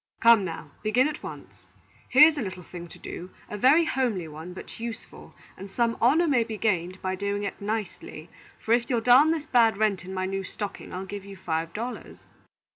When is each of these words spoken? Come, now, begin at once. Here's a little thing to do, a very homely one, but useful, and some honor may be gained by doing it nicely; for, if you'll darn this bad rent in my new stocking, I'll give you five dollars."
Come, 0.19 0.43
now, 0.43 0.71
begin 0.81 1.07
at 1.07 1.21
once. 1.21 1.67
Here's 2.09 2.35
a 2.35 2.41
little 2.41 2.63
thing 2.63 2.87
to 2.87 2.97
do, 2.97 3.29
a 3.51 3.55
very 3.55 3.85
homely 3.85 4.27
one, 4.27 4.51
but 4.51 4.79
useful, 4.79 5.35
and 5.55 5.69
some 5.69 5.95
honor 6.01 6.27
may 6.27 6.43
be 6.43 6.57
gained 6.57 6.99
by 7.03 7.13
doing 7.13 7.43
it 7.43 7.61
nicely; 7.61 8.27
for, 8.59 8.73
if 8.73 8.89
you'll 8.89 9.01
darn 9.01 9.29
this 9.29 9.45
bad 9.45 9.77
rent 9.77 10.03
in 10.03 10.11
my 10.11 10.25
new 10.25 10.43
stocking, 10.43 10.91
I'll 10.91 11.05
give 11.05 11.23
you 11.23 11.37
five 11.37 11.71
dollars." 11.73 12.25